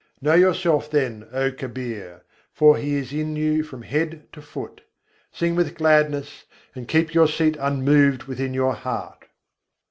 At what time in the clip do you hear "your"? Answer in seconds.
7.13-7.27, 8.55-8.73